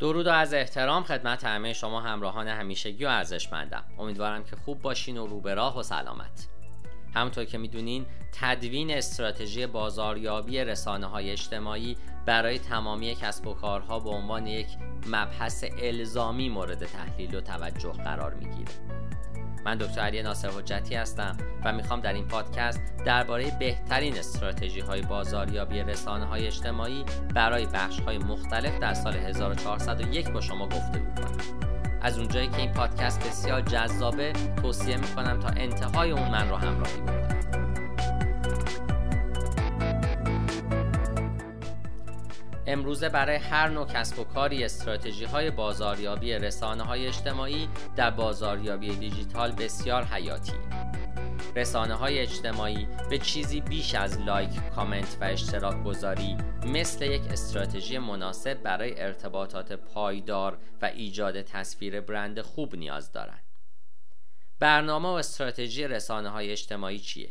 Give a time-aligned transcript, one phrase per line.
[0.00, 3.84] درود و از احترام خدمت همه شما همراهان همیشگی و ارزشمندم.
[3.98, 6.48] امیدوارم که خوب باشین و رو به راه و سلامت.
[7.14, 14.10] همونطور که می‌دونین تدوین استراتژی بازاریابی رسانه های اجتماعی برای تمامی کسب و کارها به
[14.10, 14.66] عنوان یک
[15.06, 18.99] مبحث الزامی مورد تحلیل و توجه قرار می‌گیره.
[19.64, 25.02] من دکتر علی ناصر حجتی هستم و می‌خوام در این پادکست درباره بهترین استراتژی های
[25.02, 27.04] بازاریابی رسانه های اجتماعی
[27.34, 31.36] برای بخش های مختلف در سال 1401 با شما گفته کنم.
[32.02, 37.00] از اونجایی که این پادکست بسیار جذابه توصیه می‌کنم تا انتهای اون من رو همراهی
[37.00, 37.19] بکنید
[42.72, 48.96] امروزه برای هر نوع کسب و کاری استراتژی های بازاریابی رسانه های اجتماعی در بازاریابی
[48.96, 50.52] دیجیتال بسیار حیاتی
[51.56, 57.98] رسانه های اجتماعی به چیزی بیش از لایک، کامنت و اشتراک گذاری مثل یک استراتژی
[57.98, 63.44] مناسب برای ارتباطات پایدار و ایجاد تصویر برند خوب نیاز دارند.
[64.58, 67.30] برنامه و استراتژی رسانه های اجتماعی چیه؟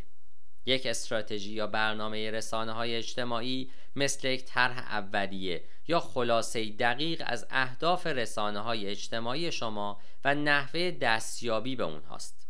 [0.65, 7.47] یک استراتژی یا برنامه رسانه های اجتماعی مثل یک طرح اولیه یا خلاصه دقیق از
[7.49, 12.47] اهداف رسانه های اجتماعی شما و نحوه دستیابی به اونهاست.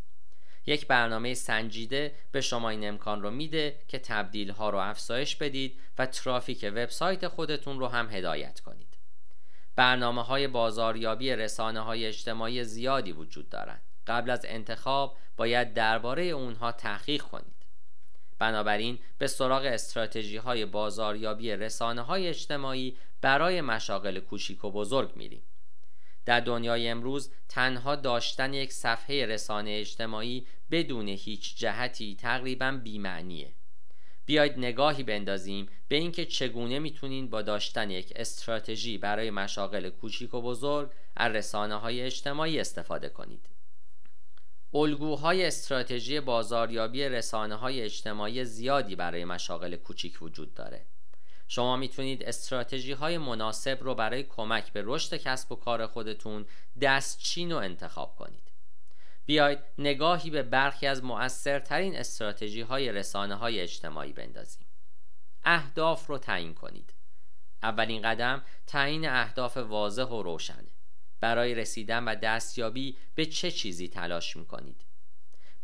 [0.66, 5.79] یک برنامه سنجیده به شما این امکان رو میده که تبدیل ها رو افزایش بدید
[5.97, 8.97] و ترافیک وبسایت خودتون رو هم هدایت کنید.
[9.75, 13.81] برنامه های بازاریابی رسانه های اجتماعی زیادی وجود دارند.
[14.07, 17.58] قبل از انتخاب باید درباره اونها تحقیق کنید.
[18.39, 25.43] بنابراین به سراغ استراتژی های بازاریابی رسانه های اجتماعی برای مشاغل کوچیک و بزرگ میریم.
[26.25, 33.53] در دنیای امروز تنها داشتن یک صفحه رسانه اجتماعی بدون هیچ جهتی تقریبا بیمعنیه.
[34.25, 40.41] بیاید نگاهی بندازیم به اینکه چگونه می‌تونین با داشتن یک استراتژی برای مشاغل کوچیک و
[40.41, 43.49] بزرگ از رسانه های اجتماعی استفاده کنید.
[44.73, 50.85] الگوهای استراتژی بازاریابی رسانه های اجتماعی زیادی برای مشاغل کوچیک وجود داره.
[51.47, 56.46] شما می‌تونید استراتژی های مناسب رو برای کمک به رشد کسب و کار خودتون
[56.81, 58.52] دستچین و انتخاب کنید.
[59.25, 64.68] بیاید نگاهی به برخی از مؤثرترین استراتژی های رسانه های اجتماعی بندازیم.
[65.44, 66.94] اهداف رو تعیین کنید.
[67.63, 70.78] اولین قدم تعیین اهداف واضح و روشنه.
[71.19, 74.85] برای رسیدن و دستیابی به چه چیزی تلاش می کنید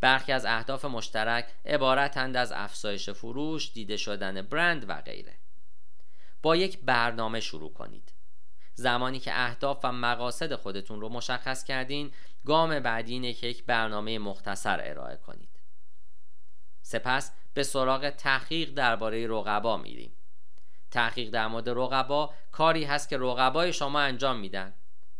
[0.02, 5.34] برخی از اهداف مشترک عبارتند از افزایش فروش، دیده شدن برند و غیره.
[6.42, 8.14] با یک برنامه شروع کنید.
[8.74, 12.12] زمانی که اهداف و مقاصد خودتون رو مشخص کردین
[12.46, 15.62] گام بعدی اینه که یک برنامه مختصر ارائه کنید.
[16.82, 20.14] سپس به سراغ تحقیق درباره رقبا میریم.
[20.92, 24.74] تحقیق در مورد رقبا کاری هست که رقبای شما انجام میدن.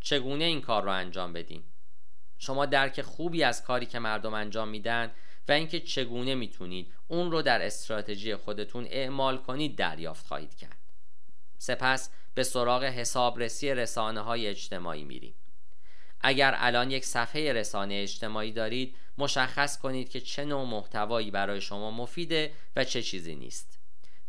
[0.06, 1.64] چگونه این کار رو انجام بدیم؟
[2.38, 5.12] شما درک خوبی از کاری که مردم انجام میدن
[5.48, 10.78] و اینکه چگونه می‌تونید اون رو در استراتژی خودتون اعمال کنید دریافت خواهید کرد.
[11.58, 15.36] سپس به سراغ حسابرسی رسانه های اجتماعی میریم.
[16.22, 21.92] اگر الان یک صفحه رسانه اجتماعی دارید مشخص کنید که چه نوع محتوایی برای شما
[21.92, 23.80] مفیده و چه چیزی نیست.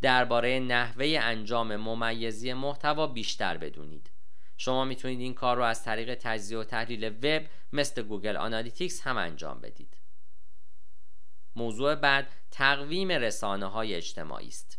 [0.03, 4.11] درباره نحوه انجام ممیزی محتوا بیشتر بدونید.
[4.57, 9.17] شما می‌تونید این کار رو از طریق تجزیه و تحلیل وب مثل Google Analytics هم
[9.17, 9.97] انجام بدید.
[11.57, 14.79] موضوع بعد تقویم رسانه های اجتماعی است.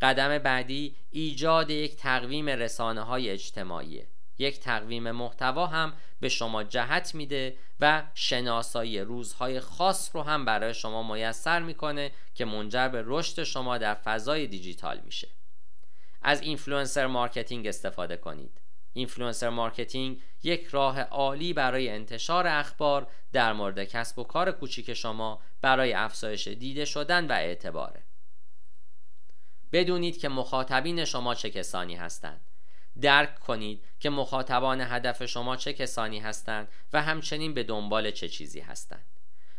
[0.00, 4.02] قدم بعدی ایجاد یک تقویم رسانه های اجتماعی.
[4.38, 10.74] یک تقویم محتوا هم به شما جهت میده و شناسایی روزهای خاص رو هم برای
[10.74, 15.28] شما میسر می‌کنه که منجر به رشد شما در فضای دیجیتال میشه.
[16.22, 18.60] از influencer marketing استفاده کنید.
[18.92, 25.42] influencer marketing یک راه عالی برای انتشار اخبار در مورد کسب و کار کوچیک شما
[25.60, 28.02] برای افزایش دیده شدن و اعتباره.
[29.72, 32.40] بدونید که مخاطبین شما چه کسانی هستند.
[33.00, 38.60] درک کنید که مخاطبان هدف شما چه کسانی هستند و همچنین به دنبال چه چیزی
[38.60, 39.06] هستند.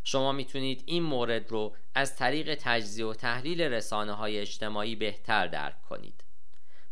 [0.03, 5.81] شما می‌تونید این مورد رو از طریق تجزیه و تحلیل رسانه های اجتماعی بهتر درک
[5.81, 6.23] کنید.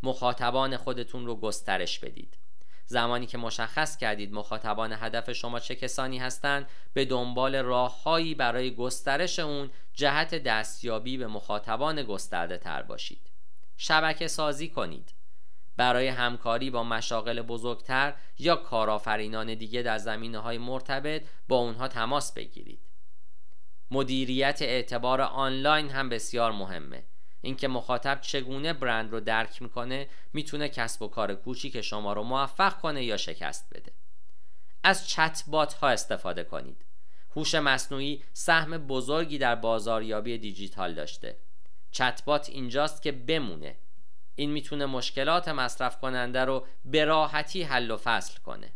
[0.03, 2.37] مخاطبان خودتون رو گسترش بدید.
[2.85, 9.39] زمانی که مشخص کردید مخاطبان هدف شما چه کسانی هستند به دنبال راههایی برای گسترش
[9.39, 13.31] اون جهت دستیابی به مخاطبان گسترده تر باشید.
[13.77, 15.13] شبکه سازی کنید.
[15.77, 22.33] برای همکاری با مشاغل بزرگتر یا کارآفرینان دیگه در زمینه های مرتبط با اونها تماس
[22.33, 22.81] بگیرید.
[23.91, 27.03] مدیریت اعتبار آنلاین هم بسیار مهمه.
[27.41, 32.77] اینکه مخاطب چگونه برند رو درک می‌کنه می‌تونه کسب و کار کوچیک شما رو موفق
[32.77, 33.91] کنه یا شکست بده.
[34.83, 36.85] از چت بات ها استفاده کنید.
[37.35, 41.37] هوش مصنوعی سهم بزرگی در بازاریابی دیجیتال داشته.
[41.91, 43.77] چت بات اینجاست که بمونه.
[44.35, 48.71] این می‌تونه مشکلات مصرف کننده رو به راحتی حل و فصل کنه.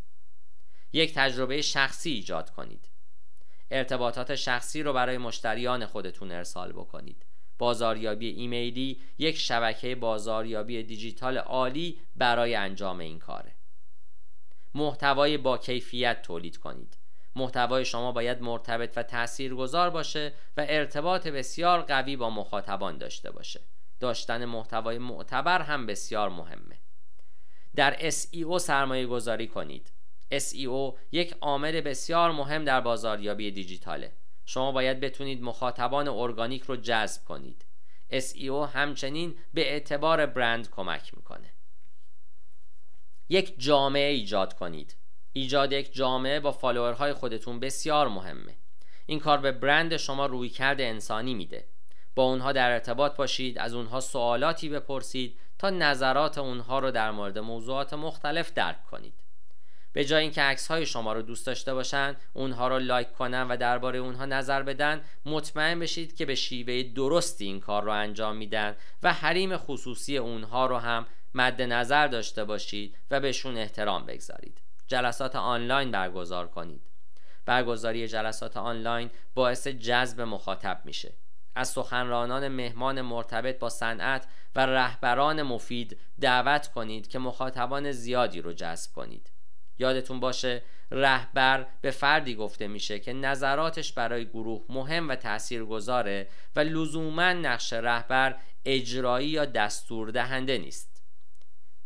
[0.94, 2.90] یک تجربه شخصی ایجاد کنید.
[3.72, 7.26] ارتباطات شخصی رو برای مشتریان خودتون ارسال بکنید.
[7.58, 13.56] بازاریابی ایمیلی یک شبکه بازاریابی دیجیتال عالی برای انجام این کاره.
[14.76, 16.98] محتوای با کیفیت تولید کنید.
[17.36, 23.62] محتوای شما باید مرتبط و تاثیرگذار باشه و ارتباط بسیار قوی با مخاطبان داشته باشه.
[24.00, 26.80] داشتن محتوای معتبر هم بسیار مهمه.
[27.76, 29.92] در SEO سرمایه گذاری کنید.
[30.34, 34.14] SEO یک عامل بسیار مهم در بازاریابی دیجیتاله.
[34.46, 37.66] شما باید بتونید مخاطبان ارگانیک رو جذب کنید.
[38.12, 41.54] SEO همچنین به اعتبار برند کمک می‌کنه.
[43.30, 44.96] یک جامعه ایجاد کنید.
[45.34, 48.56] ایجاد یک جامعه با فالوورهای خودتون بسیار مهمه.
[49.06, 51.68] این کار به برند شما روی کرده انسانی میده.
[52.16, 57.40] با اونها در ارتباط باشید از اونها سوالاتی بپرسید تا نظرات اونها رو در مورد
[57.40, 59.23] موضوعات مختلف درک کنید.
[59.94, 63.58] به جای اینکه عکس های شما رو دوست داشته باشن اونها رو لایک کنن و
[63.58, 68.76] درباره اونها نظر بدن مطمئن بشید که به شیوه درستی این کار رو انجام میدن
[69.04, 74.62] و حریم خصوصی اونها رو هم مد نظر داشته باشید و بهشون احترام بگذارید.
[74.88, 76.82] جلسات آنلاین برگزار کنید.
[77.46, 81.14] برگزاری جلسات آنلاین باعث جذب مخاطب میشه.
[81.56, 88.54] از سخنرانان مهمان مرتبط با صنعت و رهبران مفید دعوت کنید که مخاطبان زیادی رو
[88.54, 89.32] جذب کنید.
[89.80, 90.62] یادتون باشه
[90.92, 97.74] رهبر به فردی گفته میشه که نظراتش برای گروه مهم و تاثیرگذاره و لزوما نقش
[97.74, 98.36] رهبر
[98.66, 101.04] اجرایی یا دستور دهنده نیست.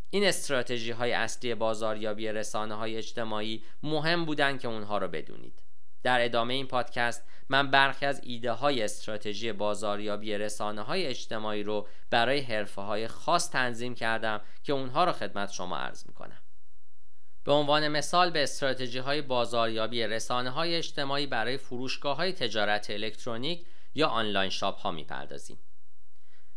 [0.10, 5.64] این استراتژی های اصلی بازاریابی رسانه های اجتماعی مهم بودن که اونها رو بدونید.
[6.04, 11.88] در ادامه این پادکست من برخی از ایده های استراتژی بازاریابی رسانه های اجتماعی رو
[12.10, 16.47] برای حرفه های خاص تنظیم کردم که اونها رو خدمت شما عرض می‌کنم.
[17.48, 23.66] به عنوان مثال به استراتژی های بازاریابی رسانه های اجتماعی برای فروشگاه های تجارت الکترونیک
[23.96, 25.60] یا آنلاین شاپ ها می‌پردازیم.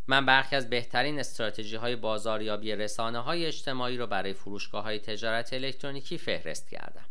[0.06, 5.52] من برخی از بهترین استراتژی های بازاریابی رسانه های اجتماعی رو برای فروشگاه های تجارت
[5.52, 7.06] الکترونیکی فهرست کردم.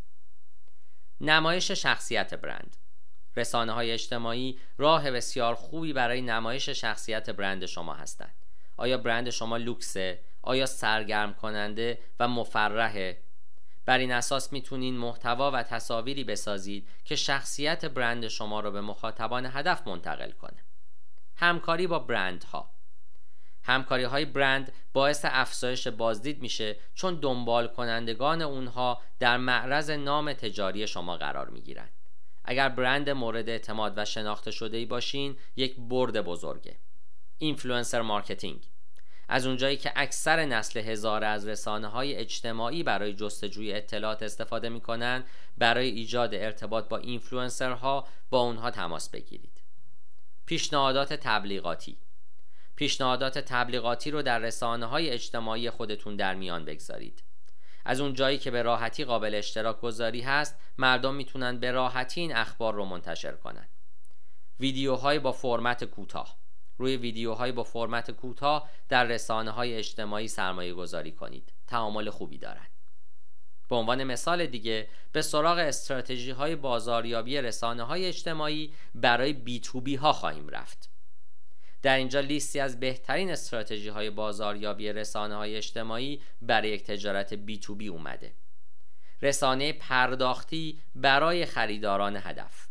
[1.22, 2.78] نمایش شخصیت برند
[3.38, 8.36] رسانه های اجتماعی راه بسیار خوبی برای نمایش شخصیت برند شما هستند.
[8.78, 13.29] آیا برند شما لوکسه؟ آیا سرگرم کننده و مفرحه
[13.90, 19.46] بر این اساس می‌تونین محتوا و تصاویری بسازید که شخصیت برند شما رو به مخاطبان
[19.46, 20.66] هدف منتقل کنه.
[21.36, 22.72] همکاری با برندها
[23.64, 30.88] همکاری های برند باعث افزایش بازدید میشه چون دنبال کنندگان اونها در معرض نام تجاری
[30.88, 31.94] شما قرار می‌گیرند.
[32.46, 36.78] اگر برند مورد اعتماد و شناخته شده ای باشین یک برد بزرگه.
[37.38, 38.70] influencer marketing
[39.32, 45.24] از اونجایی که اکثر نسل هزاره از رسانه های اجتماعی برای جستجوی اطلاعات استفاده می‌کنن
[45.58, 49.62] برای ایجاد ارتباط با اینفلوئنسرها با اونها تماس بگیرید.
[50.46, 51.98] پیشنهادات تبلیغاتی.
[52.76, 57.24] پیشنهادات تبلیغاتی رو در رسانه های اجتماعی خودتون در میان بگذارید.
[57.86, 62.36] از اون جایی که به راحتی قابل اشتراک گذاری هست مردم می‌تونن به راحتی این
[62.36, 63.68] اخبار رو منتشر کنن.
[64.60, 66.40] ویدیوهای با فرمت کوتاه.
[66.80, 71.54] روی ویدیوهای با فرمت کوتاه در رسانه های اجتماعی سرمایه گذاری کنید.
[71.68, 72.70] تعامل خوبی دارند
[73.70, 79.82] به عنوان مثال دیگه به سراغ استراتژی های بازاریابی رسانه های اجتماعی برای بی تو
[79.82, 80.90] بی ها خواهیم رفت.
[81.82, 87.58] در اینجا لیستی از بهترین استراتژی های بازاریابی رسانه های اجتماعی برای یک تجارت بی
[87.58, 88.34] تو بی اومده.
[89.22, 92.69] رسانه پرداختی برای خریداران هدف.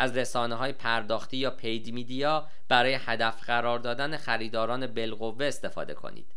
[0.00, 6.34] از رسانه های پرداختی یا paid media برای هدف قرار دادن خریداران بالقوه استفاده کنید.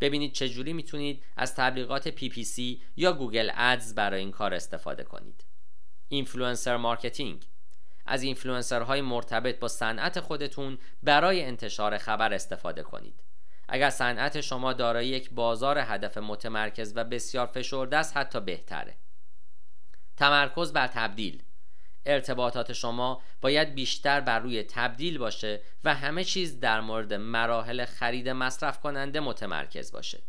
[0.00, 2.60] ببینید چجوری می‌تونید از تبلیغات PPC
[2.96, 5.44] یا Google Ads برای این کار استفاده کنید.
[6.08, 7.46] influencer marketing
[8.06, 13.22] از اینفلوئنسرهای مرتبط با صنعت خودتون برای انتشار خبر استفاده کنید.
[13.68, 18.94] اگر صنعت شما دارای یک بازار هدف متمرکز و بسیار فشرده است حتی بهتره.
[20.16, 21.42] تمرکز بر تبدیل.
[22.06, 28.28] ارتباطات شما باید بیشتر بر روی تبدیل باشه و همه چیز در مورد مراحل خرید
[28.28, 30.22] مصرف کننده متمرکز باشه.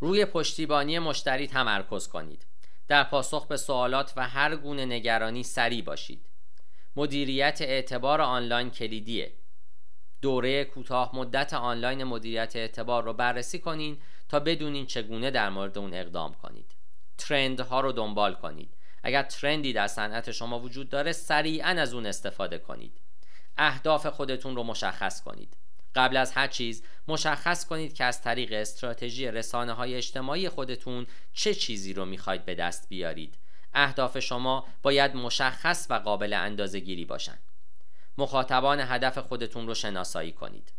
[0.00, 2.46] روی پشتیبانی مشتری تمرکز کنید.
[2.88, 6.26] در پاسخ به سوالات و هر گونه نگرانی سریع باشید.
[6.96, 9.32] مدیریت اعتبار آنلاین کلیدیه.
[10.22, 13.98] دوره کوتاه مدت آنلاین مدیریت اعتبار رو بررسی کنین
[14.28, 16.74] تا بدونین چگونه در مورد اون اقدام کنید.
[17.18, 18.75] ترندها رو دنبال کنید.
[19.06, 23.00] اگر ترندی در صنعت شما وجود داره سریعا از اون استفاده کنید.
[23.56, 25.56] اهداف خودتون رو مشخص کنید.
[25.94, 31.54] قبل از هر چیز مشخص کنید که از طریق استراتژی رسانه های اجتماعی خودتون چه
[31.54, 33.38] چیزی رو می‌خواید به دست بیارید.
[33.74, 37.42] اهداف شما باید مشخص و قابل اندازه گیری باشند
[38.18, 40.72] مخاطبان هدف خودتون رو شناسایی کنید.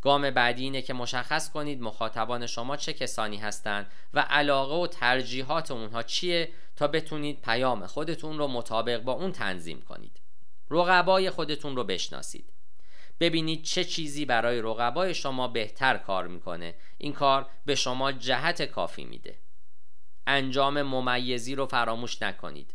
[0.00, 5.70] گام بعدی اینه که مشخص کنید مخاطبان شما چه کسانی هستند و علاقه و ترجیحات
[5.70, 10.20] اونها چیه تا بتونید پیام خودتون رو مطابق با اون تنظیم کنید.
[10.70, 12.52] رقبای خودتون رو بشناسید.
[13.20, 16.74] ببینید چه چیزی برای رقبای شما بهتر کار می‌کنه.
[16.98, 19.38] این کار به شما جهت کافی میده.
[20.26, 22.74] انجام ممیزی رو فراموش نکنید.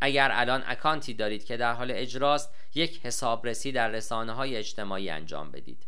[0.00, 5.50] اگر الان اکانتی دارید که در حال اجراست یک حسابرسی در رسانه های اجتماعی انجام
[5.50, 5.86] بدید.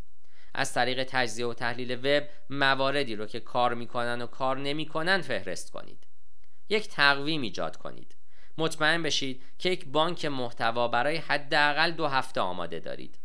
[0.54, 5.72] از طریق تجزیه و تحلیل وب مواردی رو که کار می‌کنن و کار نمی‌کنن فهرست
[5.72, 6.06] کنید.
[6.68, 8.16] یک تقویم ایجاد کنید.
[8.58, 13.18] مطمئن بشید که یک بانک محتوا برای حداقل دو هفته آماده دارید.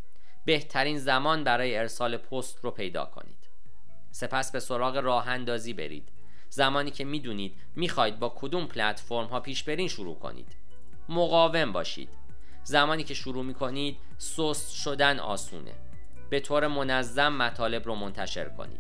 [0.46, 3.50] بهترین زمان برای ارسال پست رو پیدا کنید.
[4.12, 6.12] سپس به سراغ راه اندازی برید.
[6.50, 10.56] زمانی که می‌دونید می‌خواید با کدوم پلتفرم ها پیش برین شروع کنید.
[11.10, 12.10] مقاوم باشید.
[12.64, 15.89] زمانی که شروع می‌کنید سست شدن آسونه.
[16.30, 18.80] به طور منظم مطالب رو منتشر کنید.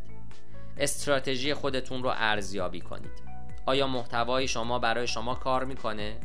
[0.77, 3.29] استراتژی خودتون رو ارزیابی کنید.
[3.65, 6.17] آیا محتوای شما برای شما کار می‌کنه؟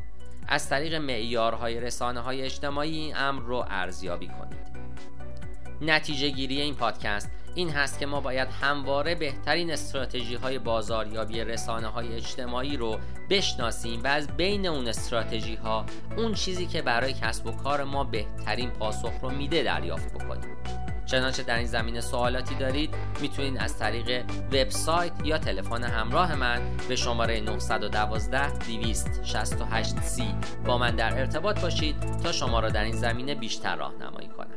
[0.49, 4.75] از طریق معیارهای رسانه های اجتماعی این امر رو ارزیابی کنید.
[5.81, 11.87] نتیجه گیری این پادکست این هست که ما باید همواره بهترین استراتژی های بازاریابی رسانه
[11.87, 12.99] های اجتماعی رو
[13.31, 18.05] بشناسیم و از بین اون استراتژی ها اون چیزی که برای کسب و کار ما
[18.05, 20.84] بهترین پاسخ رو میده دریافت بکنیم.
[21.07, 26.97] چنانچه در این زمینه سوالاتی دارید می‌تونید از طریق وبسایت یا تلفن همراه من به
[26.97, 30.23] شماره 912 268 c
[30.67, 34.57] با من در ارتباط باشید تا شما را در این زمینه بیشتر راهنمایی کنم.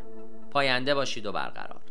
[0.51, 1.87] پاینده باشید و برقرار.